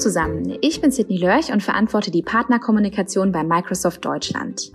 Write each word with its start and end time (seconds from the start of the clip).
zusammen, 0.00 0.56
ich 0.62 0.80
bin 0.80 0.90
Sidney 0.90 1.18
Lörch 1.18 1.52
und 1.52 1.62
verantworte 1.62 2.10
die 2.10 2.22
Partnerkommunikation 2.22 3.32
bei 3.32 3.44
Microsoft 3.44 4.02
Deutschland. 4.04 4.72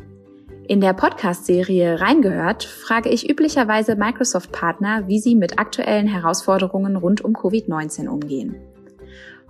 In 0.67 0.81
der 0.81 0.93
Podcast-Serie 0.93 1.99
Reingehört 1.99 2.63
frage 2.63 3.09
ich 3.09 3.29
üblicherweise 3.29 3.95
Microsoft-Partner, 3.95 5.07
wie 5.07 5.19
sie 5.19 5.35
mit 5.35 5.57
aktuellen 5.57 6.07
Herausforderungen 6.07 6.95
rund 6.95 7.21
um 7.21 7.33
Covid-19 7.33 8.07
umgehen. 8.07 8.55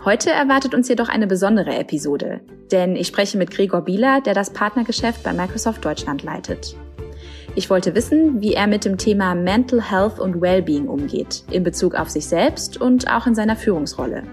Heute 0.03 0.31
erwartet 0.31 0.73
uns 0.73 0.87
jedoch 0.87 1.09
eine 1.09 1.27
besondere 1.27 1.75
Episode, 1.75 2.39
denn 2.71 2.95
ich 2.95 3.07
spreche 3.07 3.37
mit 3.37 3.51
Gregor 3.51 3.81
Bieler, 3.81 4.21
der 4.21 4.33
das 4.33 4.51
Partnergeschäft 4.51 5.23
bei 5.23 5.33
Microsoft 5.33 5.83
Deutschland 5.83 6.23
leitet. 6.23 6.75
Ich 7.55 7.69
wollte 7.69 7.95
wissen, 7.95 8.41
wie 8.41 8.53
er 8.53 8.67
mit 8.67 8.85
dem 8.85 8.97
Thema 8.97 9.35
Mental 9.35 9.81
Health 9.81 10.19
und 10.19 10.41
Wellbeing 10.41 10.87
umgeht, 10.87 11.43
in 11.51 11.63
Bezug 11.63 11.95
auf 11.95 12.09
sich 12.09 12.25
selbst 12.27 12.79
und 12.79 13.11
auch 13.11 13.27
in 13.27 13.35
seiner 13.35 13.55
Führungsrolle. 13.55 14.23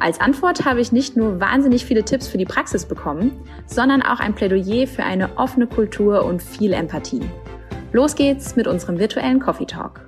Als 0.00 0.20
Antwort 0.20 0.64
habe 0.64 0.80
ich 0.80 0.92
nicht 0.92 1.16
nur 1.16 1.40
wahnsinnig 1.40 1.84
viele 1.84 2.04
Tipps 2.04 2.28
für 2.28 2.38
die 2.38 2.44
Praxis 2.44 2.86
bekommen, 2.86 3.32
sondern 3.66 4.00
auch 4.02 4.20
ein 4.20 4.34
Plädoyer 4.34 4.86
für 4.86 5.02
eine 5.02 5.36
offene 5.36 5.66
Kultur 5.66 6.24
und 6.24 6.40
viel 6.40 6.72
Empathie. 6.72 7.28
Los 7.92 8.14
geht's 8.14 8.54
mit 8.54 8.68
unserem 8.68 8.98
virtuellen 8.98 9.40
Coffee 9.40 9.66
Talk. 9.66 10.07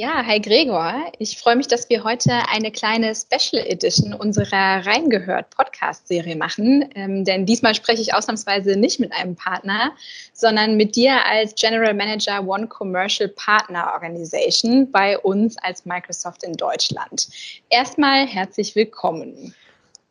Ja, 0.00 0.24
hi 0.24 0.40
Gregor. 0.40 0.94
Ich 1.18 1.36
freue 1.36 1.56
mich, 1.56 1.68
dass 1.68 1.90
wir 1.90 2.04
heute 2.04 2.32
eine 2.50 2.70
kleine 2.72 3.14
Special 3.14 3.62
Edition 3.66 4.14
unserer 4.14 4.86
Reingehört 4.86 5.50
Podcast-Serie 5.50 6.36
machen. 6.36 6.88
Ähm, 6.94 7.26
denn 7.26 7.44
diesmal 7.44 7.74
spreche 7.74 8.00
ich 8.00 8.14
ausnahmsweise 8.14 8.78
nicht 8.78 8.98
mit 8.98 9.12
einem 9.12 9.36
Partner, 9.36 9.92
sondern 10.32 10.78
mit 10.78 10.96
dir 10.96 11.22
als 11.26 11.54
General 11.54 11.92
Manager 11.92 12.42
One 12.48 12.66
Commercial 12.66 13.28
Partner 13.28 13.90
Organization 13.92 14.90
bei 14.90 15.18
uns 15.18 15.58
als 15.58 15.84
Microsoft 15.84 16.44
in 16.44 16.54
Deutschland. 16.54 17.28
Erstmal 17.68 18.26
herzlich 18.26 18.74
willkommen. 18.74 19.54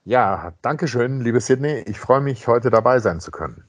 Ja, 0.05 0.53
danke 0.61 0.87
schön, 0.87 1.21
liebe 1.21 1.41
Sydney. 1.41 1.83
Ich 1.87 1.97
freue 1.97 2.21
mich, 2.21 2.45
heute 2.45 2.69
dabei 2.69 2.99
sein 2.99 3.19
zu 3.19 3.31
können. 3.31 3.63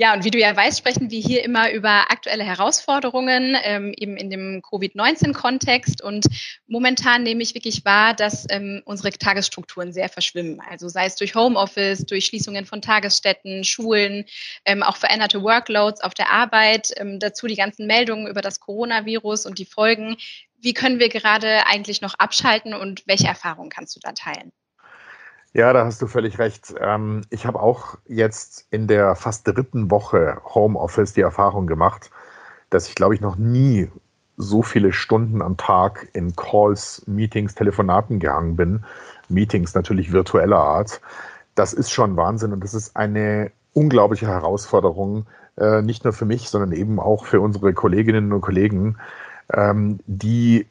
Ja, 0.00 0.14
und 0.14 0.22
wie 0.22 0.30
du 0.30 0.38
ja 0.38 0.56
weißt, 0.56 0.78
sprechen 0.78 1.10
wir 1.10 1.18
hier 1.18 1.42
immer 1.42 1.72
über 1.72 2.12
aktuelle 2.12 2.44
Herausforderungen, 2.44 3.56
ähm, 3.64 3.92
eben 3.96 4.16
in 4.16 4.30
dem 4.30 4.62
Covid-19-Kontext. 4.62 6.04
Und 6.04 6.26
momentan 6.68 7.24
nehme 7.24 7.42
ich 7.42 7.56
wirklich 7.56 7.84
wahr, 7.84 8.14
dass 8.14 8.46
ähm, 8.48 8.80
unsere 8.84 9.10
Tagesstrukturen 9.10 9.92
sehr 9.92 10.08
verschwimmen. 10.08 10.60
Also 10.60 10.88
sei 10.88 11.06
es 11.06 11.16
durch 11.16 11.34
Homeoffice, 11.34 12.06
durch 12.06 12.26
Schließungen 12.26 12.64
von 12.64 12.80
Tagesstätten, 12.80 13.64
Schulen, 13.64 14.24
ähm, 14.64 14.84
auch 14.84 14.96
veränderte 14.96 15.42
Workloads 15.42 16.00
auf 16.00 16.14
der 16.14 16.30
Arbeit, 16.30 16.92
ähm, 16.96 17.18
dazu 17.18 17.48
die 17.48 17.56
ganzen 17.56 17.88
Meldungen 17.88 18.28
über 18.28 18.40
das 18.40 18.60
Coronavirus 18.60 19.46
und 19.46 19.58
die 19.58 19.66
Folgen. 19.66 20.16
Wie 20.58 20.74
können 20.74 21.00
wir 21.00 21.08
gerade 21.08 21.66
eigentlich 21.66 22.02
noch 22.02 22.14
abschalten 22.14 22.72
und 22.72 23.02
welche 23.08 23.26
Erfahrungen 23.26 23.68
kannst 23.68 23.96
du 23.96 24.00
da 24.00 24.12
teilen? 24.12 24.52
Ja, 25.54 25.72
da 25.72 25.84
hast 25.84 26.02
du 26.02 26.06
völlig 26.06 26.38
recht. 26.38 26.74
Ähm, 26.78 27.22
ich 27.30 27.46
habe 27.46 27.60
auch 27.60 27.96
jetzt 28.06 28.66
in 28.70 28.86
der 28.86 29.14
fast 29.14 29.46
dritten 29.48 29.90
Woche 29.90 30.40
Homeoffice 30.44 31.14
die 31.14 31.22
Erfahrung 31.22 31.66
gemacht, 31.66 32.10
dass 32.70 32.88
ich, 32.88 32.94
glaube 32.94 33.14
ich, 33.14 33.20
noch 33.20 33.36
nie 33.36 33.90
so 34.36 34.62
viele 34.62 34.92
Stunden 34.92 35.42
am 35.42 35.56
Tag 35.56 36.08
in 36.12 36.36
Calls, 36.36 37.02
Meetings, 37.06 37.54
Telefonaten 37.54 38.20
gehangen 38.20 38.56
bin. 38.56 38.84
Meetings 39.28 39.74
natürlich 39.74 40.12
virtueller 40.12 40.58
Art. 40.58 41.00
Das 41.54 41.72
ist 41.72 41.90
schon 41.90 42.16
Wahnsinn 42.16 42.52
und 42.52 42.62
das 42.62 42.74
ist 42.74 42.94
eine 42.94 43.50
unglaubliche 43.72 44.28
Herausforderung, 44.28 45.26
äh, 45.56 45.82
nicht 45.82 46.04
nur 46.04 46.12
für 46.12 46.24
mich, 46.24 46.50
sondern 46.50 46.72
eben 46.72 47.00
auch 47.00 47.24
für 47.26 47.40
unsere 47.40 47.72
Kolleginnen 47.72 48.32
und 48.32 48.42
Kollegen, 48.42 48.98
ähm, 49.52 49.98
die 50.06 50.66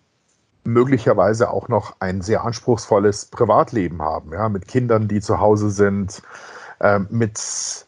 möglicherweise 0.68 1.50
auch 1.50 1.70
noch 1.70 1.96
ein 2.00 2.22
sehr 2.22 2.44
anspruchsvolles 2.44 3.28
Privatleben 3.28 4.02
haben, 4.02 4.34
ja, 4.34 4.50
mit 4.50 4.68
Kindern, 4.68 5.08
die 5.08 5.22
zu 5.22 5.40
Hause 5.40 5.70
sind, 5.70 6.22
äh, 6.80 7.00
mit 7.10 7.86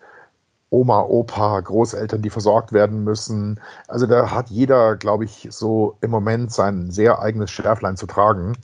Oma, 0.69 1.01
Opa, 1.01 1.59
Großeltern, 1.59 2.21
die 2.21 2.29
versorgt 2.29 2.71
werden 2.71 3.03
müssen. 3.03 3.59
Also 3.89 4.05
da 4.05 4.31
hat 4.31 4.49
jeder, 4.49 4.95
glaube 4.95 5.25
ich, 5.25 5.47
so 5.51 5.97
im 5.99 6.11
Moment 6.11 6.53
sein 6.53 6.89
sehr 6.89 7.19
eigenes 7.19 7.51
Schärflein 7.51 7.97
zu 7.97 8.07
tragen. 8.07 8.57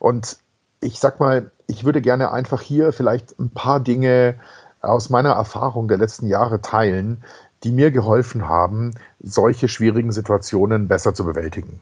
Und 0.00 0.38
ich 0.80 0.98
sag 0.98 1.20
mal, 1.20 1.52
ich 1.68 1.84
würde 1.84 2.00
gerne 2.00 2.32
einfach 2.32 2.62
hier 2.62 2.92
vielleicht 2.92 3.38
ein 3.38 3.50
paar 3.50 3.78
Dinge 3.78 4.34
aus 4.80 5.10
meiner 5.10 5.32
Erfahrung 5.32 5.86
der 5.86 5.98
letzten 5.98 6.26
Jahre 6.26 6.60
teilen, 6.60 7.22
die 7.62 7.70
mir 7.70 7.92
geholfen 7.92 8.48
haben, 8.48 8.94
solche 9.20 9.68
schwierigen 9.68 10.10
Situationen 10.10 10.88
besser 10.88 11.14
zu 11.14 11.24
bewältigen. 11.24 11.78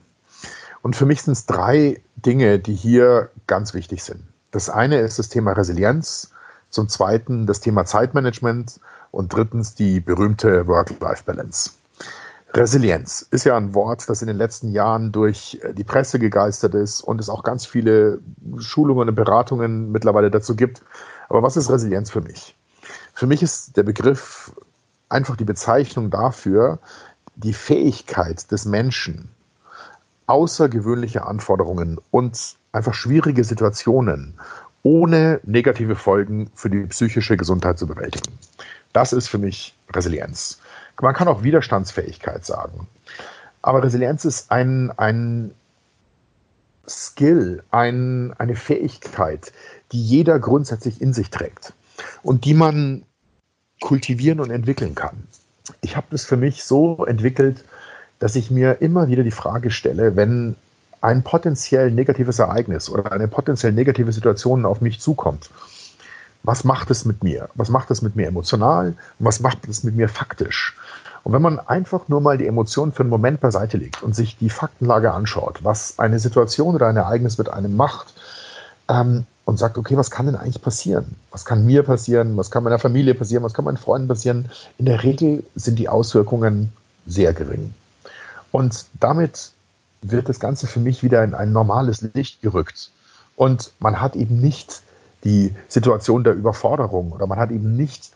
Und 0.83 0.97
für 0.97 1.07
mich 1.07 1.23
sind 1.23 1.33
es 1.33 1.47
drei 1.47 2.01
Dinge, 2.17 2.59
die 2.59 2.75
hier 2.75 3.31
ganz 3.47 3.75
wichtig 3.75 4.03
sind. 4.05 4.23
Das 4.51 4.71
eine 4.71 4.99
ist 5.01 5.19
das 5.19 5.29
Thema 5.29 5.53
Resilienz, 5.53 6.31
zum 6.71 6.89
zweiten 6.89 7.47
das 7.47 7.61
Thema 7.61 7.85
Zeitmanagement 7.85 8.81
und 9.11 9.33
drittens 9.33 9.75
die 9.75 10.01
berühmte 10.01 10.67
Work-Life-Balance. 10.67 11.71
Resilienz 12.55 13.27
ist 13.31 13.45
ja 13.45 13.57
ein 13.57 13.75
Wort, 13.75 14.09
das 14.09 14.23
in 14.23 14.29
den 14.29 14.39
letzten 14.39 14.73
Jahren 14.73 15.13
durch 15.13 15.61
die 15.75 15.85
Presse 15.85 16.19
gegeistert 16.19 16.75
ist 16.75 17.03
und 17.03 17.21
es 17.21 17.29
auch 17.29 17.43
ganz 17.43 17.67
viele 17.67 18.21
Schulungen 18.59 19.09
und 19.09 19.15
Beratungen 19.15 19.93
mittlerweile 19.93 20.31
dazu 20.31 20.57
gibt. 20.57 20.83
Aber 21.29 21.43
was 21.43 21.57
ist 21.57 21.71
Resilienz 21.71 22.11
für 22.11 22.23
mich? 22.23 22.57
Für 23.13 23.27
mich 23.27 23.43
ist 23.43 23.77
der 23.77 23.83
Begriff 23.83 24.53
einfach 25.11 25.37
die 25.37 25.45
Bezeichnung 25.45 26.11
dafür, 26.11 26.79
die 27.37 27.53
Fähigkeit 27.53 28.51
des 28.51 28.65
Menschen, 28.65 29.31
außergewöhnliche 30.29 31.27
Anforderungen 31.27 31.99
und 32.11 32.57
einfach 32.73 32.95
schwierige 32.95 33.43
Situationen 33.45 34.35
ohne 34.83 35.41
negative 35.45 35.97
Folgen 35.97 36.51
für 36.55 36.71
die 36.71 36.87
psychische 36.87 37.37
Gesundheit 37.37 37.79
zu 37.79 37.87
bewältigen. 37.87 38.39
Das 38.93 39.13
ist 39.13 39.29
für 39.29 39.39
mich 39.39 39.77
Resilienz. 39.93 40.61
Man 41.01 41.15
kann 41.15 41.29
auch 41.29 41.43
Widerstandsfähigkeit 41.43 42.45
sagen. 42.45 42.87
Aber 43.63 43.83
Resilienz 43.83 44.25
ist 44.25 44.51
ein, 44.51 44.93
ein 44.97 45.53
Skill, 46.89 47.63
ein, 47.71 48.35
eine 48.39 48.57
Fähigkeit, 48.57 49.53
die 49.93 50.03
jeder 50.03 50.39
grundsätzlich 50.39 51.01
in 51.01 51.13
sich 51.13 51.31
trägt 51.31 51.73
und 52.23 52.45
die 52.45 52.55
man 52.55 53.05
kultivieren 53.81 54.41
und 54.41 54.51
entwickeln 54.51 54.95
kann. 54.95 55.27
Ich 55.81 55.97
habe 55.97 56.07
das 56.11 56.25
für 56.25 56.37
mich 56.37 56.65
so 56.65 57.05
entwickelt, 57.05 57.65
dass 58.19 58.37
ich 58.37 58.51
mir 58.51 58.81
immer 58.81 59.09
wieder 59.09 59.23
die 59.23 59.31
Frage 59.31 59.71
stelle, 59.71 60.17
wenn 60.17 60.57
ein 61.01 61.23
potenziell 61.23 61.91
negatives 61.91 62.39
Ereignis 62.39 62.91
oder 62.91 63.13
eine 63.13 63.29
potenziell 63.29 63.73
negative 63.73 64.13
Situation 64.13 64.65
auf 64.65 64.81
mich 64.81 65.01
zukommt, 65.01 65.51
was 66.43 66.65
macht 66.65 66.91
es 66.91 67.05
mit 67.05 67.23
mir? 67.23 67.49
Was 67.55 67.69
macht 67.69 67.91
es 67.91 68.03
mit 68.03 68.17
mir 68.17 68.27
emotional? 68.27 68.95
Was 69.19 69.41
macht 69.41 69.69
es 69.69 69.85
mit 69.85 69.95
mir 69.95 70.09
faktisch? 70.09 70.77
Und 71.25 71.33
wenn 71.33 71.43
man 71.43 71.59
einfach 71.59 72.09
nur 72.09 72.21
mal 72.21 72.39
die 72.39 72.47
Emotionen 72.47 72.93
für 72.93 73.03
einen 73.03 73.11
Moment 73.11 73.41
beiseite 73.41 73.77
legt 73.77 74.03
und 74.03 74.15
sich 74.15 74.39
die 74.39 74.51
Faktenlage 74.51 75.13
anschaut, 75.13 75.61
was 75.63 75.99
eine 75.99 76.19
Situation 76.19 76.75
oder 76.75 76.87
ein 76.87 76.97
Ereignis 76.97 77.39
mit 77.39 77.49
einem 77.51 77.77
macht, 77.77 78.15
ähm, 78.89 79.27
und 79.45 79.59
sagt, 79.59 79.79
okay, 79.79 79.97
was 79.97 80.11
kann 80.11 80.27
denn 80.27 80.37
eigentlich 80.37 80.61
passieren? 80.61 81.17
Was 81.31 81.47
kann 81.47 81.65
mir 81.65 81.83
passieren? 81.83 82.37
Was 82.37 82.51
kann 82.51 82.65
meiner 82.65 82.79
Familie 82.79 83.15
passieren? 83.15 83.43
Was 83.43 83.55
kann 83.55 83.65
meinen 83.65 83.79
Freunden 83.79 84.07
passieren? 84.07 84.51
In 84.77 84.85
der 84.85 85.03
Regel 85.03 85.43
sind 85.55 85.79
die 85.79 85.89
Auswirkungen 85.89 86.71
sehr 87.07 87.33
gering. 87.33 87.73
Und 88.53 88.87
damit 89.01 89.53
wird 90.03 90.29
das 90.29 90.41
Ganze 90.41 90.67
für 90.67 90.81
mich 90.81 91.03
wieder 91.03 91.23
in 91.25 91.35
ein 91.35 91.53
normales 91.53 92.03
Licht 92.15 92.41
gerückt. 92.43 92.91
Und 93.37 93.73
man 93.79 94.01
hat 94.01 94.17
eben 94.17 94.41
nicht 94.41 94.83
die 95.25 95.55
Situation 95.69 96.25
der 96.25 96.35
Überforderung 96.35 97.13
oder 97.13 97.27
man 97.27 97.39
hat 97.39 97.51
eben 97.51 97.77
nicht 97.77 98.13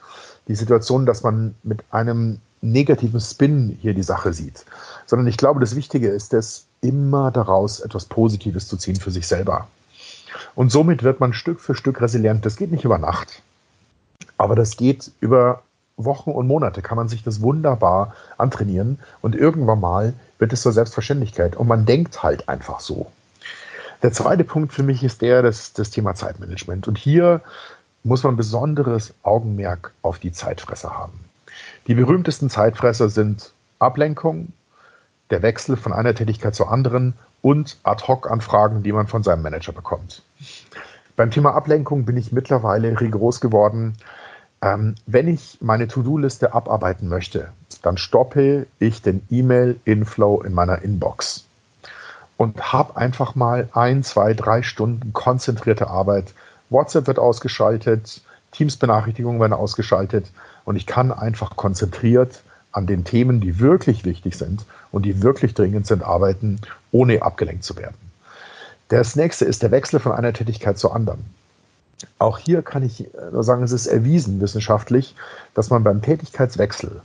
die 0.49 0.55
Situation, 0.55 1.07
dass 1.07 1.23
man 1.23 1.55
mit 1.63 1.85
einem 1.91 2.39
negativen 2.61 3.21
Spin 3.21 3.77
hier 3.81 3.95
die 3.95 4.03
Sache 4.03 4.33
sieht, 4.33 4.65
sondern 5.07 5.27
ich 5.27 5.37
glaube, 5.37 5.61
das 5.61 5.75
Wichtige 5.75 6.09
ist 6.09 6.33
es, 6.33 6.67
immer 6.81 7.31
daraus 7.31 7.81
etwas 7.81 8.07
Positives 8.07 8.67
zu 8.67 8.77
ziehen 8.77 8.97
für 8.97 9.11
sich 9.11 9.27
selber. 9.27 9.69
Und 10.55 10.73
somit 10.73 11.03
wird 11.03 11.21
man 11.21 11.33
Stück 11.33 11.61
für 11.61 11.75
Stück 11.75 12.01
resilient. 12.01 12.45
Das 12.45 12.57
geht 12.57 12.73
nicht 12.73 12.85
über 12.85 12.99
Nacht, 12.99 13.43
aber 14.39 14.57
das 14.57 14.77
geht 14.77 15.11
über 15.21 15.63
Wochen 15.97 16.31
und 16.31 16.47
Monate 16.47 16.83
kann 16.83 16.97
man 16.97 17.09
sich 17.09 17.23
das 17.23 17.43
wunderbar 17.43 18.15
antrainieren 18.39 18.99
und 19.21 19.35
irgendwann 19.35 19.81
mal 19.81 20.15
wird 20.39 20.53
es 20.53 20.63
zur 20.63 20.73
Selbstverständlichkeit 20.73 21.57
und 21.57 21.69
man 21.69 21.87
denkt 21.87 22.23
halt 22.23 22.49
einfach 22.49 22.81
so. 22.81 23.11
Der 24.03 24.13
zweite 24.13 24.43
Punkt 24.43 24.73
für 24.73 24.83
mich 24.83 25.05
ist 25.05 25.23
der, 25.23 25.43
das, 25.43 25.73
das 25.75 25.91
Thema 25.91 26.15
Zeitmanagement. 26.15 26.89
Und 26.89 26.99
hier 26.99 27.41
muss 28.03 28.25
man 28.25 28.37
besonderes 28.37 29.15
Augenmerk 29.23 29.93
auf 30.03 30.19
die 30.19 30.33
Zeitfresser 30.33 30.91
haben. 30.91 31.21
Die 31.87 31.95
berühmtesten 31.95 32.51
Zeitfresser 32.51 33.09
sind 33.09 33.53
Ablenkung, 33.79 34.53
der 35.31 35.43
Wechsel 35.43 35.77
von 35.77 35.93
einer 35.93 36.15
Tätigkeit 36.15 36.55
zur 36.55 36.71
anderen 36.71 37.15
und 37.43 37.79
Ad-Hoc-Anfragen, 37.85 38.83
die 38.83 38.93
man 38.93 39.07
von 39.07 39.23
seinem 39.23 39.43
Manager 39.43 39.73
bekommt. 39.73 40.23
Beim 41.15 41.31
Thema 41.31 41.55
Ablenkung 41.55 42.05
bin 42.05 42.17
ich 42.17 42.33
mittlerweile 42.33 43.01
rigoros 43.01 43.41
geworden. 43.41 43.97
Ähm, 44.63 44.95
wenn 45.07 45.29
ich 45.29 45.59
meine 45.61 45.89
To-Do-Liste 45.89 46.55
abarbeiten 46.55 47.09
möchte, 47.09 47.49
dann 47.83 47.97
stoppe 47.97 48.67
ich 48.79 49.03
den 49.03 49.27
E-Mail-Inflow 49.29 50.43
in 50.43 50.55
meiner 50.55 50.83
Inbox 50.83 51.45
und 52.37 52.73
habe 52.73 52.97
einfach 52.97 53.35
mal 53.35 53.69
ein, 53.73 54.05
zwei, 54.05 54.35
drei 54.35 54.63
Stunden 54.63 55.13
konzentrierte 55.13 55.89
Arbeit 55.89 56.33
WhatsApp 56.71 57.07
wird 57.07 57.19
ausgeschaltet, 57.19 58.23
Teams-Benachrichtigungen 58.53 59.41
werden 59.41 59.53
ausgeschaltet 59.53 60.31
und 60.65 60.77
ich 60.77 60.87
kann 60.87 61.13
einfach 61.13 61.57
konzentriert 61.57 62.43
an 62.73 62.87
den 62.87 63.05
Themen, 63.05 63.41
die 63.41 63.59
wirklich 63.59 64.05
wichtig 64.05 64.37
sind 64.37 64.65
und 64.91 65.05
die 65.05 65.23
wirklich 65.23 65.55
dringend 65.55 65.87
sind, 65.87 66.03
arbeiten, 66.03 66.61
ohne 66.91 67.23
abgelenkt 67.23 67.65
zu 67.65 67.77
werden. 67.77 67.97
Das 68.89 69.17
nächste 69.17 69.45
ist 69.45 69.63
der 69.63 69.71
Wechsel 69.71 70.01
von 70.01 70.13
einer 70.13 70.33
Tätigkeit 70.33 70.79
zur 70.79 70.95
anderen. 70.95 71.25
Auch 72.19 72.39
hier 72.39 72.63
kann 72.63 72.83
ich 72.83 73.09
nur 73.33 73.45
sagen, 73.45 73.63
es 73.63 73.73
ist 73.73 73.87
erwiesen 73.87 74.41
wissenschaftlich, 74.41 75.15
dass 75.55 75.71
man 75.71 75.85
beim 75.85 76.03
Tätigkeitswechsel 76.03 77.03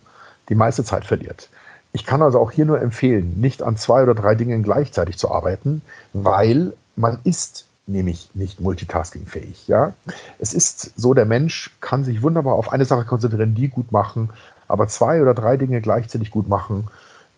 die 0.49 0.55
meiste 0.55 0.83
Zeit 0.83 1.05
verliert. 1.05 1.49
Ich 1.93 2.05
kann 2.05 2.21
also 2.21 2.39
auch 2.39 2.51
hier 2.51 2.65
nur 2.65 2.81
empfehlen, 2.81 3.39
nicht 3.39 3.63
an 3.63 3.77
zwei 3.77 4.03
oder 4.03 4.13
drei 4.13 4.35
Dingen 4.35 4.63
gleichzeitig 4.63 5.17
zu 5.17 5.31
arbeiten, 5.31 5.81
weil 6.13 6.73
man 6.95 7.19
ist 7.23 7.65
nämlich 7.87 8.29
nicht 8.33 8.59
multitaskingfähig. 8.59 9.67
Ja? 9.67 9.93
Es 10.39 10.53
ist 10.53 10.91
so, 10.95 11.13
der 11.13 11.25
Mensch 11.25 11.75
kann 11.79 12.03
sich 12.03 12.21
wunderbar 12.21 12.55
auf 12.55 12.71
eine 12.71 12.85
Sache 12.85 13.05
konzentrieren, 13.05 13.55
die 13.55 13.69
gut 13.69 13.91
machen, 13.91 14.29
aber 14.67 14.87
zwei 14.87 15.21
oder 15.21 15.33
drei 15.33 15.57
Dinge 15.57 15.81
gleichzeitig 15.81 16.29
gut 16.29 16.49
machen, 16.49 16.89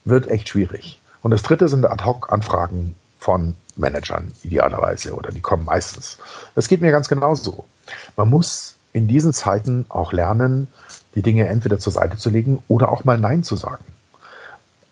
wird 0.06 0.28
echt 0.28 0.50
schwierig. 0.50 1.00
Und 1.22 1.32
das 1.32 1.44
dritte 1.44 1.68
sind 1.68 1.86
Ad-Hoc-Anfragen 1.86 2.96
von 3.20 3.56
Managern 3.80 4.32
idealerweise 4.44 5.14
oder 5.14 5.32
die 5.32 5.42
kommen 5.42 5.66
meistens. 5.66 6.18
Das 6.56 6.68
geht 6.68 6.82
mir 6.82 6.92
ganz 6.92 7.08
genauso. 7.08 7.66
Man 8.16 8.30
muss 8.30 8.76
in 8.94 9.08
diesen 9.08 9.34
Zeiten 9.34 9.86
auch 9.90 10.14
lernen, 10.14 10.68
die 11.16 11.22
Dinge 11.22 11.48
entweder 11.48 11.80
zur 11.80 11.94
Seite 11.94 12.18
zu 12.18 12.30
legen 12.30 12.64
oder 12.68 12.92
auch 12.92 13.04
mal 13.04 13.18
Nein 13.18 13.44
zu 13.44 13.56
sagen. 13.56 13.84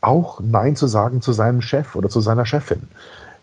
Auch 0.02 0.40
Nein 0.40 0.76
zu 0.76 0.88
sagen 0.88 1.22
zu 1.22 1.34
seinem 1.34 1.62
Chef 1.62 1.96
oder 1.96 2.10
zu 2.10 2.22
seiner 2.22 2.46
Chefin. 2.46 2.88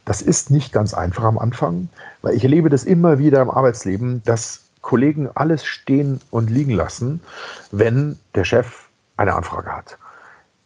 Das 0.05 0.23
ist 0.23 0.51
nicht 0.51 0.73
ganz 0.73 0.93
einfach 0.95 1.25
am 1.25 1.39
Anfang, 1.39 1.89
weil 2.23 2.35
ich 2.35 2.45
erlebe 2.45 2.69
das 2.69 2.85
immer 2.85 3.19
wieder 3.19 3.41
im 3.41 3.51
Arbeitsleben, 3.51 4.23
dass 4.25 4.61
Kollegen 4.83 5.31
alles 5.35 5.65
stehen 5.65 6.21
und 6.31 6.51
liegen 6.51 6.73
lassen, 6.73 7.21
wenn 7.71 8.19
der 8.35 8.45
Chef 8.45 8.89
eine 9.17 9.35
Anfrage 9.35 9.75
hat. 9.75 9.99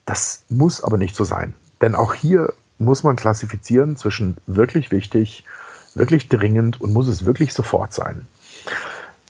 Das 0.06 0.42
muss 0.48 0.82
aber 0.82 0.98
nicht 0.98 1.14
so 1.14 1.24
sein. 1.24 1.54
Denn 1.80 1.94
auch 1.94 2.14
hier 2.14 2.52
muss 2.78 3.02
man 3.02 3.16
klassifizieren 3.16 3.96
zwischen 3.96 4.36
wirklich 4.46 4.90
wichtig, 4.90 5.44
wirklich 5.94 6.28
dringend 6.28 6.80
und 6.80 6.92
muss 6.92 7.08
es 7.08 7.24
wirklich 7.24 7.52
sofort 7.52 7.92
sein. 7.92 8.26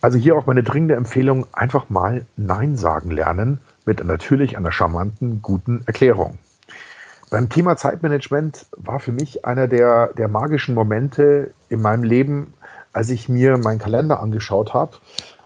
Also 0.00 0.18
hier 0.18 0.36
auch 0.36 0.46
meine 0.46 0.62
dringende 0.62 0.94
Empfehlung, 0.94 1.46
einfach 1.52 1.88
mal 1.88 2.24
Nein 2.36 2.76
sagen 2.76 3.10
lernen 3.10 3.60
mit 3.84 4.04
natürlich 4.04 4.56
einer 4.56 4.70
charmanten, 4.70 5.42
guten 5.42 5.82
Erklärung. 5.86 6.38
Beim 7.30 7.48
Thema 7.48 7.76
Zeitmanagement 7.76 8.66
war 8.76 9.00
für 9.00 9.12
mich 9.12 9.44
einer 9.44 9.66
der, 9.66 10.12
der 10.14 10.28
magischen 10.28 10.74
Momente 10.74 11.52
in 11.68 11.82
meinem 11.82 12.02
Leben, 12.02 12.54
als 12.92 13.10
ich 13.10 13.28
mir 13.28 13.58
meinen 13.58 13.78
Kalender 13.78 14.20
angeschaut 14.20 14.72
habe 14.72 14.96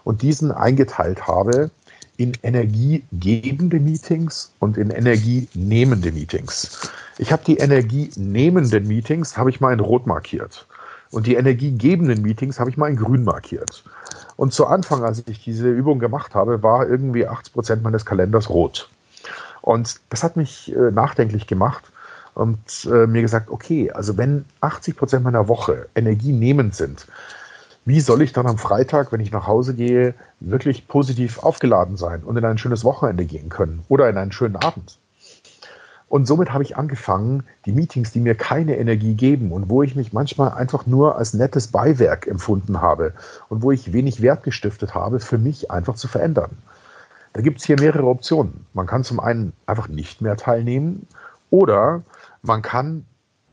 und 0.03 0.21
diesen 0.21 0.51
eingeteilt 0.51 1.27
habe 1.27 1.71
in 2.17 2.33
energiegebende 2.43 3.79
Meetings 3.79 4.53
und 4.59 4.77
in 4.77 4.89
energienehmende 4.89 6.11
Meetings. 6.11 6.89
Ich 7.17 7.31
habe 7.31 7.43
die 7.45 7.57
energienehmenden 7.57 8.87
Meetings, 8.87 9.35
habe 9.37 9.49
ich 9.49 9.59
mal 9.59 9.73
in 9.73 9.79
Rot 9.79 10.05
markiert. 10.05 10.67
Und 11.11 11.27
die 11.27 11.35
energiegebenden 11.35 12.21
Meetings 12.21 12.59
habe 12.59 12.69
ich 12.69 12.77
mal 12.77 12.89
in 12.89 12.95
Grün 12.95 13.23
markiert. 13.23 13.83
Und 14.35 14.53
zu 14.53 14.65
Anfang, 14.65 15.03
als 15.03 15.23
ich 15.27 15.43
diese 15.43 15.69
Übung 15.69 15.99
gemacht 15.99 16.33
habe, 16.33 16.63
war 16.63 16.87
irgendwie 16.87 17.27
80 17.27 17.53
Prozent 17.53 17.83
meines 17.83 18.05
Kalenders 18.05 18.49
rot. 18.49 18.89
Und 19.61 19.99
das 20.09 20.23
hat 20.23 20.35
mich 20.35 20.75
äh, 20.75 20.91
nachdenklich 20.91 21.45
gemacht 21.45 21.83
und 22.33 22.57
äh, 22.85 23.05
mir 23.05 23.21
gesagt, 23.21 23.49
okay, 23.49 23.91
also 23.91 24.17
wenn 24.17 24.45
80 24.61 24.97
Prozent 24.97 25.23
meiner 25.23 25.47
Woche 25.47 25.87
energienehmend 25.95 26.75
sind, 26.75 27.05
wie 27.85 27.99
soll 27.99 28.21
ich 28.21 28.31
dann 28.31 28.47
am 28.47 28.57
Freitag, 28.57 29.11
wenn 29.11 29.19
ich 29.19 29.31
nach 29.31 29.47
Hause 29.47 29.75
gehe, 29.75 30.13
wirklich 30.39 30.87
positiv 30.87 31.39
aufgeladen 31.39 31.97
sein 31.97 32.23
und 32.23 32.37
in 32.37 32.45
ein 32.45 32.57
schönes 32.57 32.85
Wochenende 32.85 33.25
gehen 33.25 33.49
können 33.49 33.83
oder 33.89 34.09
in 34.09 34.17
einen 34.17 34.31
schönen 34.31 34.55
Abend? 34.55 34.99
Und 36.07 36.27
somit 36.27 36.53
habe 36.53 36.63
ich 36.63 36.77
angefangen, 36.77 37.43
die 37.65 37.71
Meetings, 37.71 38.11
die 38.11 38.19
mir 38.19 38.35
keine 38.35 38.77
Energie 38.77 39.15
geben 39.15 39.51
und 39.51 39.69
wo 39.69 39.81
ich 39.81 39.95
mich 39.95 40.13
manchmal 40.13 40.51
einfach 40.53 40.85
nur 40.85 41.17
als 41.17 41.33
nettes 41.33 41.67
Beiwerk 41.67 42.27
empfunden 42.27 42.81
habe 42.81 43.13
und 43.49 43.63
wo 43.63 43.71
ich 43.71 43.93
wenig 43.93 44.21
Wert 44.21 44.43
gestiftet 44.43 44.93
habe, 44.93 45.19
für 45.19 45.39
mich 45.39 45.71
einfach 45.71 45.95
zu 45.95 46.07
verändern. 46.07 46.51
Da 47.33 47.41
gibt 47.41 47.59
es 47.59 47.65
hier 47.65 47.79
mehrere 47.79 48.05
Optionen. 48.05 48.67
Man 48.73 48.85
kann 48.85 49.03
zum 49.03 49.19
einen 49.19 49.53
einfach 49.65 49.87
nicht 49.87 50.21
mehr 50.21 50.37
teilnehmen 50.37 51.07
oder 51.49 52.03
man 52.43 52.61
kann 52.61 53.05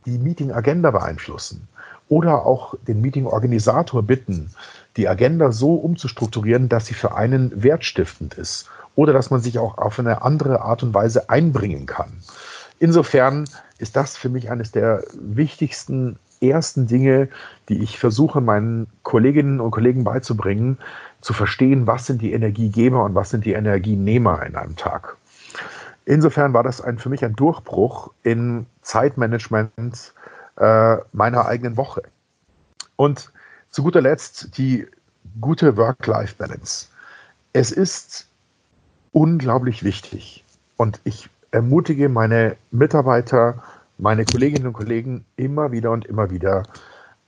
die 0.04 0.18
Meeting-Agenda 0.18 0.90
beeinflussen 0.90 1.66
oder 2.10 2.44
auch 2.44 2.74
den 2.86 3.00
Meeting-Organisator 3.00 4.02
bitten, 4.02 4.50
die 4.96 5.08
Agenda 5.08 5.52
so 5.52 5.76
umzustrukturieren, 5.76 6.68
dass 6.68 6.86
sie 6.86 6.94
für 6.94 7.14
einen 7.14 7.62
wertstiftend 7.62 8.34
ist 8.34 8.68
oder 8.96 9.12
dass 9.12 9.30
man 9.30 9.40
sich 9.40 9.58
auch 9.58 9.78
auf 9.78 9.98
eine 9.98 10.22
andere 10.22 10.60
Art 10.60 10.82
und 10.82 10.92
Weise 10.92 11.30
einbringen 11.30 11.86
kann. 11.86 12.12
Insofern 12.80 13.44
ist 13.78 13.94
das 13.94 14.16
für 14.16 14.28
mich 14.28 14.50
eines 14.50 14.72
der 14.72 15.04
wichtigsten 15.14 16.18
ersten 16.40 16.86
Dinge, 16.86 17.28
die 17.68 17.78
ich 17.82 17.98
versuche, 17.98 18.40
meinen 18.40 18.88
Kolleginnen 19.04 19.60
und 19.60 19.70
Kollegen 19.70 20.02
beizubringen, 20.02 20.78
zu 21.20 21.32
verstehen, 21.32 21.86
was 21.86 22.06
sind 22.06 22.22
die 22.22 22.32
Energiegeber 22.32 23.04
und 23.04 23.14
was 23.14 23.30
sind 23.30 23.44
die 23.44 23.52
Energienehmer 23.52 24.44
in 24.44 24.56
einem 24.56 24.74
Tag. 24.74 25.16
Insofern 26.06 26.54
war 26.54 26.64
das 26.64 26.80
ein, 26.80 26.98
für 26.98 27.10
mich 27.10 27.24
ein 27.24 27.36
Durchbruch 27.36 28.10
in 28.24 28.66
Zeitmanagement 28.82 30.14
äh, 30.60 30.98
meiner 31.12 31.46
eigenen 31.46 31.76
Woche. 31.76 32.02
Und 32.96 33.32
zu 33.70 33.82
guter 33.82 34.00
Letzt 34.00 34.56
die 34.58 34.86
gute 35.40 35.76
Work-Life-Balance. 35.76 36.88
Es 37.52 37.72
ist 37.72 38.28
unglaublich 39.12 39.82
wichtig 39.82 40.44
und 40.76 41.00
ich 41.04 41.28
ermutige 41.50 42.08
meine 42.08 42.56
Mitarbeiter, 42.70 43.62
meine 43.98 44.24
Kolleginnen 44.24 44.68
und 44.68 44.72
Kollegen 44.74 45.24
immer 45.36 45.72
wieder 45.72 45.90
und 45.90 46.04
immer 46.04 46.30
wieder 46.30 46.62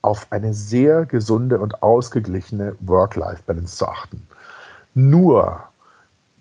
auf 0.02 0.26
eine 0.30 0.52
sehr 0.52 1.06
gesunde 1.06 1.58
und 1.58 1.82
ausgeglichene 1.82 2.76
Work-Life-Balance 2.80 3.76
zu 3.76 3.88
achten. 3.88 4.26
Nur 4.94 5.62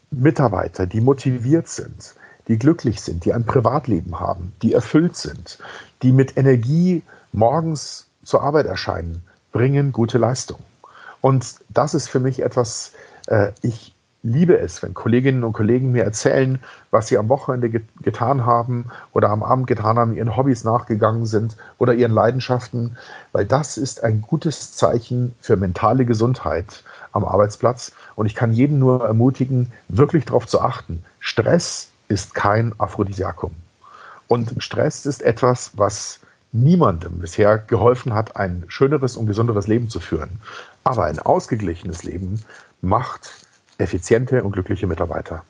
Mitarbeiter, 0.10 0.88
die 0.88 1.00
motiviert 1.00 1.68
sind, 1.68 2.16
die 2.52 2.60
glücklich 2.60 3.00
sind, 3.00 3.24
die 3.24 3.34
ein 3.34 3.46
Privatleben 3.46 4.20
haben, 4.20 4.52
die 4.62 4.74
erfüllt 4.74 5.16
sind, 5.16 5.58
die 6.02 6.12
mit 6.12 6.36
Energie 6.36 7.02
morgens 7.32 8.08
zur 8.26 8.44
Arbeit 8.44 8.66
erscheinen, 8.66 9.24
bringen 9.54 9.94
gute 9.94 10.18
Leistung. 10.18 10.60
Und 11.22 11.56
das 11.70 11.94
ist 11.94 12.10
für 12.10 12.20
mich 12.20 12.42
etwas, 12.42 12.92
äh, 13.28 13.54
ich 13.62 13.96
liebe 14.22 14.60
es, 14.60 14.84
wenn 14.84 14.94
Kolleginnen 14.94 15.46
und 15.46 15.54
Kollegen 15.54 15.94
mir 15.94 16.04
erzählen, 16.04 16.60
was 16.92 17.08
sie 17.08 17.18
am 17.18 17.30
Wochenende 17.30 17.70
get 17.70 17.84
getan 18.04 18.46
haben 18.46 18.88
oder 19.14 19.30
am 19.30 19.44
Abend 19.44 19.68
getan 19.68 19.98
haben, 19.98 20.18
ihren 20.18 20.36
Hobbys 20.36 20.66
nachgegangen 20.66 21.26
sind 21.26 21.56
oder 21.78 21.94
ihren 21.94 22.12
Leidenschaften, 22.12 22.98
weil 23.32 23.46
das 23.46 23.78
ist 23.78 24.04
ein 24.04 24.22
gutes 24.22 24.74
Zeichen 24.74 25.34
für 25.40 25.56
mentale 25.56 26.04
Gesundheit 26.04 26.84
am 27.14 27.24
Arbeitsplatz. 27.24 27.94
Und 28.16 28.26
ich 28.26 28.36
kann 28.36 28.52
jeden 28.52 28.78
nur 28.78 29.06
ermutigen, 29.06 29.72
wirklich 29.88 30.26
darauf 30.26 30.48
zu 30.48 30.60
achten. 30.60 31.06
Stress 31.20 31.92
ist 32.12 32.34
kein 32.36 32.74
Aphrodisiakum. 32.78 33.56
Und 34.28 34.54
Stress 34.62 35.06
ist 35.06 35.22
etwas, 35.22 35.72
was 35.76 36.20
niemandem 36.52 37.20
bisher 37.20 37.58
geholfen 37.58 38.14
hat, 38.14 38.36
ein 38.36 38.66
schöneres 38.68 39.16
und 39.16 39.28
gesunderes 39.28 39.68
Leben 39.68 39.90
zu 39.90 40.02
führen. 40.02 40.42
Aber 40.84 41.06
ein 41.06 41.20
ausgeglichenes 41.20 42.04
Leben 42.04 42.44
macht 42.82 43.32
effiziente 43.78 44.44
und 44.44 44.52
glückliche 44.52 44.88
Mitarbeiter. 44.88 45.44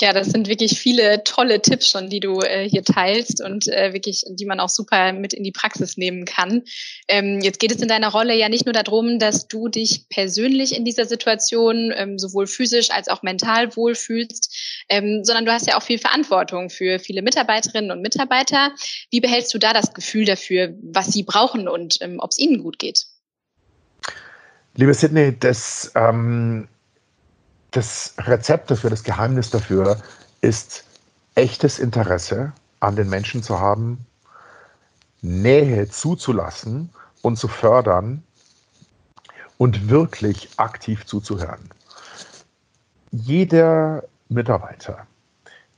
Ja, 0.00 0.12
das 0.12 0.28
sind 0.28 0.46
wirklich 0.46 0.78
viele 0.78 1.24
tolle 1.24 1.60
Tipps 1.60 1.90
schon, 1.90 2.08
die 2.08 2.20
du 2.20 2.40
äh, 2.40 2.68
hier 2.68 2.84
teilst 2.84 3.42
und 3.42 3.66
äh, 3.66 3.92
wirklich, 3.92 4.22
die 4.28 4.46
man 4.46 4.60
auch 4.60 4.68
super 4.68 5.12
mit 5.12 5.32
in 5.32 5.42
die 5.42 5.50
Praxis 5.50 5.96
nehmen 5.96 6.24
kann. 6.24 6.62
Ähm, 7.08 7.40
jetzt 7.42 7.58
geht 7.58 7.72
es 7.72 7.82
in 7.82 7.88
deiner 7.88 8.12
Rolle 8.12 8.36
ja 8.36 8.48
nicht 8.48 8.64
nur 8.64 8.72
darum, 8.72 9.18
dass 9.18 9.48
du 9.48 9.66
dich 9.66 10.08
persönlich 10.08 10.76
in 10.76 10.84
dieser 10.84 11.04
Situation 11.04 11.92
ähm, 11.96 12.16
sowohl 12.16 12.46
physisch 12.46 12.90
als 12.92 13.08
auch 13.08 13.22
mental 13.22 13.74
wohlfühlst, 13.74 14.84
ähm, 14.88 15.24
sondern 15.24 15.46
du 15.46 15.52
hast 15.52 15.66
ja 15.66 15.76
auch 15.76 15.82
viel 15.82 15.98
Verantwortung 15.98 16.70
für 16.70 17.00
viele 17.00 17.22
Mitarbeiterinnen 17.22 17.90
und 17.90 18.00
Mitarbeiter. 18.00 18.70
Wie 19.10 19.20
behältst 19.20 19.52
du 19.52 19.58
da 19.58 19.72
das 19.72 19.94
Gefühl 19.94 20.26
dafür, 20.26 20.74
was 20.80 21.08
sie 21.08 21.24
brauchen 21.24 21.66
und 21.66 21.98
ähm, 22.02 22.20
ob 22.20 22.30
es 22.30 22.38
ihnen 22.38 22.62
gut 22.62 22.78
geht? 22.78 23.06
Liebe 24.76 24.94
Sydney, 24.94 25.36
das, 25.36 25.90
ähm, 25.96 26.68
das 27.70 28.14
Rezept 28.18 28.70
dafür, 28.70 28.90
das 28.90 29.04
Geheimnis 29.04 29.50
dafür 29.50 29.98
ist 30.40 30.84
echtes 31.34 31.78
Interesse 31.78 32.52
an 32.80 32.96
den 32.96 33.08
Menschen 33.08 33.42
zu 33.42 33.60
haben, 33.60 34.06
Nähe 35.20 35.88
zuzulassen 35.88 36.90
und 37.22 37.36
zu 37.36 37.48
fördern 37.48 38.22
und 39.58 39.88
wirklich 39.90 40.48
aktiv 40.56 41.04
zuzuhören. 41.06 41.70
Jeder 43.10 44.04
Mitarbeiter 44.28 45.06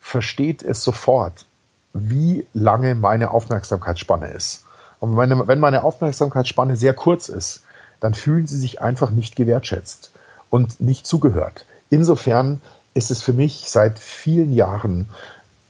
versteht 0.00 0.62
es 0.62 0.84
sofort, 0.84 1.46
wie 1.92 2.46
lange 2.52 2.94
meine 2.94 3.30
Aufmerksamkeitsspanne 3.30 4.28
ist. 4.28 4.64
Und 5.00 5.16
wenn 5.16 5.60
meine 5.60 5.82
Aufmerksamkeitsspanne 5.82 6.76
sehr 6.76 6.94
kurz 6.94 7.28
ist, 7.28 7.62
dann 8.00 8.14
fühlen 8.14 8.46
sie 8.46 8.58
sich 8.58 8.80
einfach 8.80 9.10
nicht 9.10 9.36
gewertschätzt 9.36 10.12
und 10.50 10.80
nicht 10.80 11.06
zugehört. 11.06 11.66
Insofern 11.90 12.60
ist 12.94 13.10
es 13.10 13.22
für 13.22 13.32
mich 13.32 13.64
seit 13.68 13.98
vielen 13.98 14.52
Jahren 14.52 15.08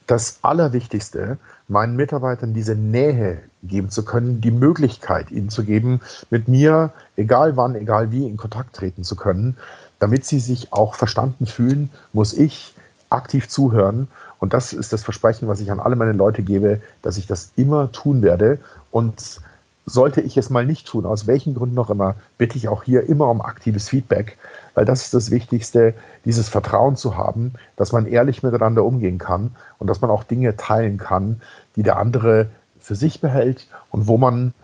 das 0.07 0.39
Allerwichtigste, 0.43 1.39
meinen 1.69 1.97
Mitarbeitern 1.97 2.53
diese 2.53 2.75
Nähe 2.75 3.39
geben 3.63 3.91
zu 3.91 4.05
können, 4.05 4.41
die 4.41 4.51
Möglichkeit 4.51 5.31
ihnen 5.31 5.51
zu 5.51 5.65
geben, 5.65 6.01
mit 6.31 6.49
mir, 6.49 6.93
egal 7.17 7.57
wann, 7.57 7.75
egal 7.75 8.11
wie, 8.11 8.27
in 8.27 8.37
Kontakt 8.37 8.75
treten 8.77 9.05
zu 9.05 9.17
können. 9.17 9.57
Damit 9.99 10.25
sie 10.25 10.41
sich 10.41 10.73
auch 10.73 10.95
verstanden 10.95 11.47
fühlen, 11.47 11.91
muss 12.13 12.33
ich 12.33 12.75
aktiv 13.09 13.49
zuhören. 13.49 14.09
Und 14.39 14.53
das 14.53 14.73
ist 14.73 14.93
das 14.93 15.05
Versprechen, 15.05 15.47
was 15.47 15.61
ich 15.61 15.71
an 15.71 15.81
alle 15.81 15.97
meine 15.97 16.13
Leute 16.13 16.43
gebe, 16.43 16.81
dass 17.03 17.17
ich 17.17 17.27
das 17.27 17.53
immer 17.57 17.93
tun 17.93 18.23
werde. 18.23 18.59
Und 18.91 19.41
sollte 19.87 20.21
ich 20.21 20.37
es 20.37 20.51
mal 20.51 20.67
nicht 20.67 20.87
tun, 20.87 21.07
aus 21.07 21.27
welchen 21.27 21.55
Gründen 21.55 21.75
noch 21.75 21.91
immer, 21.91 22.17
bitte 22.39 22.57
ich 22.57 22.69
auch 22.69 22.83
hier 22.83 23.09
immer 23.09 23.29
um 23.29 23.41
aktives 23.41 23.89
Feedback, 23.89 24.39
weil 24.75 24.85
das 24.85 25.03
ist 25.03 25.15
das 25.15 25.31
Wichtigste, 25.31 25.95
dieses 26.25 26.49
Vertrauen 26.49 26.97
zu 26.97 27.17
haben, 27.17 27.55
dass 27.77 27.93
man 27.93 28.07
ehrlich 28.07 28.43
miteinander 28.43 28.85
umgehen 28.85 29.19
kann 29.19 29.55
und 29.79 29.87
dass 29.87 30.01
man 30.01 30.11
auch 30.11 30.25
Dinge 30.25 30.57
teilen 30.57 30.99
kann, 30.99 31.41
die 31.77 31.83
der 31.83 31.99
andere 31.99 32.49
für 32.81 32.95
sich 32.95 33.21
behält 33.21 33.67
und 33.91 34.07
wo 34.07 34.17
man 34.19 34.55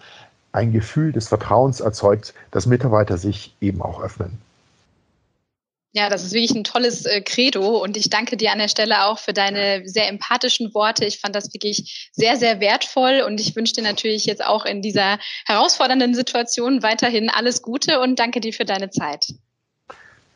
ein 0.52 0.72
Gefühl 0.72 1.12
des 1.12 1.28
Vertrauens 1.28 1.80
erzeugt, 1.80 2.34
dass 2.50 2.66
Mitarbeiter 2.66 3.18
sich 3.18 3.54
eben 3.60 3.82
auch 3.82 4.00
öffnen. 4.00 4.38
Ja, 5.96 6.10
das 6.10 6.24
ist 6.24 6.34
wirklich 6.34 6.54
ein 6.54 6.64
tolles 6.64 7.06
äh, 7.06 7.22
Credo 7.22 7.82
und 7.82 7.96
ich 7.96 8.10
danke 8.10 8.36
dir 8.36 8.52
an 8.52 8.58
der 8.58 8.68
Stelle 8.68 9.04
auch 9.04 9.18
für 9.18 9.32
deine 9.32 9.88
sehr 9.88 10.08
empathischen 10.08 10.74
Worte. 10.74 11.06
Ich 11.06 11.20
fand 11.20 11.34
das 11.34 11.54
wirklich 11.54 12.10
sehr, 12.12 12.36
sehr 12.36 12.60
wertvoll 12.60 13.22
und 13.26 13.40
ich 13.40 13.56
wünsche 13.56 13.72
dir 13.72 13.82
natürlich 13.82 14.26
jetzt 14.26 14.44
auch 14.44 14.66
in 14.66 14.82
dieser 14.82 15.18
herausfordernden 15.46 16.14
Situation 16.14 16.82
weiterhin 16.82 17.30
alles 17.30 17.62
Gute 17.62 18.00
und 18.00 18.18
danke 18.18 18.40
dir 18.40 18.52
für 18.52 18.66
deine 18.66 18.90
Zeit. 18.90 19.28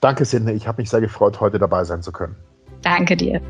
Danke, 0.01 0.25
Sidney. 0.25 0.53
Ich 0.53 0.67
habe 0.67 0.81
mich 0.81 0.91
sehr 0.91 1.01
gefreut, 1.01 1.41
heute 1.41 1.59
dabei 1.59 1.85
sein 1.85 2.03
zu 2.03 2.13
können. 2.13 2.37
Danke 2.83 3.17
dir. 3.17 3.41